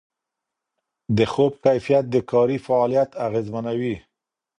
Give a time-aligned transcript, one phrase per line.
[1.17, 3.95] د خوب کیفیت د کاري فعالیت اغېزمنوي.